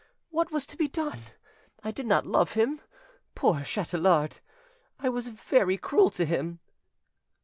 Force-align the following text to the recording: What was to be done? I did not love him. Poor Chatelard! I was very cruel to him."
What 0.31 0.51
was 0.51 0.65
to 0.65 0.77
be 0.77 0.87
done? 0.87 1.19
I 1.83 1.91
did 1.91 2.07
not 2.07 2.25
love 2.25 2.53
him. 2.53 2.81
Poor 3.35 3.63
Chatelard! 3.63 4.39
I 4.97 5.09
was 5.09 5.27
very 5.27 5.77
cruel 5.77 6.09
to 6.09 6.25
him." 6.25 6.59